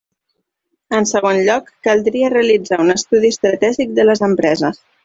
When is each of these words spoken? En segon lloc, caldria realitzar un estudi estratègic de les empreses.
En 0.99 1.05
segon 1.11 1.43
lloc, 1.49 1.69
caldria 1.89 2.33
realitzar 2.35 2.83
un 2.87 2.97
estudi 2.99 3.35
estratègic 3.39 3.97
de 4.01 4.09
les 4.11 4.31
empreses. 4.33 4.87